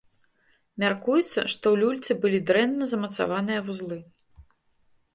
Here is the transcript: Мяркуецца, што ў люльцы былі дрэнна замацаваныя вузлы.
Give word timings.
Мяркуецца, 0.83 1.35
што 1.53 1.65
ў 1.75 1.83
люльцы 1.83 2.11
былі 2.25 2.39
дрэнна 2.49 2.91
замацаваныя 2.95 3.59
вузлы. 3.71 3.99